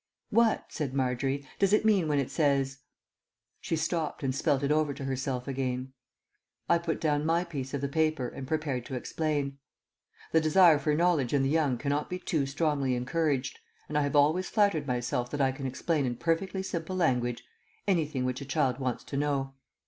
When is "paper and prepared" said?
7.87-8.83